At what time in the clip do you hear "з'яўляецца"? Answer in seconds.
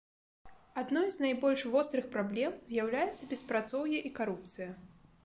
2.71-3.29